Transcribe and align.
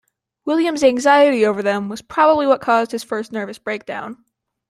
William's 0.45 0.83
anxiety 0.83 1.45
over 1.45 1.61
them 1.61 1.87
was 1.87 2.01
probably 2.01 2.47
what 2.47 2.59
caused 2.59 2.89
his 2.91 3.03
first 3.03 3.31
nervous 3.31 3.59
breakdown. 3.59 4.17